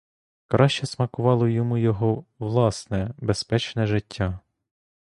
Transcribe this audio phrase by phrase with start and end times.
[0.47, 4.39] Краще смакувало йому його власне безпечне життя.